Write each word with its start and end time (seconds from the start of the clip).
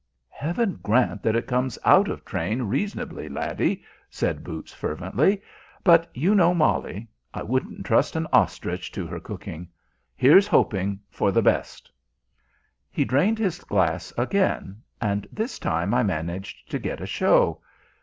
"Heaven 0.31 0.79
grant 0.81 1.21
that 1.21 1.35
it 1.35 1.45
comes 1.45 1.77
out 1.85 2.07
of 2.07 2.25
train 2.25 2.63
reasonably, 2.63 3.29
laddie," 3.29 3.83
said 4.09 4.43
boots 4.43 4.73
fervently. 4.73 5.43
"But 5.83 6.09
you 6.15 6.33
know 6.33 6.55
Molly. 6.55 7.07
I 7.35 7.43
wouldn't 7.43 7.85
trust 7.85 8.15
an 8.15 8.25
ostrich 8.33 8.91
to 8.93 9.05
her 9.05 9.19
cooking. 9.19 9.67
Here's 10.15 10.47
hoping 10.47 11.01
for 11.11 11.31
the 11.31 11.43
best." 11.43 11.91
He 12.89 13.05
drained 13.05 13.37
his 13.37 13.59
glass 13.59 14.11
again, 14.17 14.81
and 14.99 15.27
this 15.31 15.59
time 15.59 15.93
I 15.93 16.01
managed 16.01 16.71
to 16.71 16.79
get 16.79 16.99
a 16.99 17.05
show. 17.05 17.61